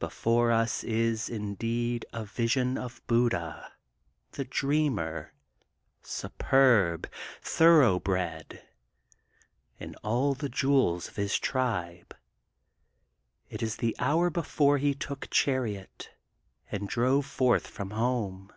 Before 0.00 0.50
us 0.50 0.82
is, 0.82 1.28
indeed, 1.28 2.04
a 2.12 2.24
vision 2.24 2.76
of 2.76 3.00
Buddha 3.06 3.72
the 4.32 4.44
dreamer, 4.44 5.32
superb, 6.02 7.08
thoroughbred, 7.40 8.68
in 9.78 9.94
all 10.02 10.34
the 10.34 10.48
jewels 10.48 11.06
of 11.06 11.14
his 11.14 11.38
tribe. 11.38 12.16
It 13.48 13.62
is 13.62 13.76
the 13.76 13.94
hour 14.00 14.28
before 14.28 14.78
he 14.78 14.92
took 14.92 15.30
chariot 15.30 16.16
and 16.72 16.88
drove 16.88 17.24
forth 17.26 17.68
from 17.68 17.90
home. 17.90 18.52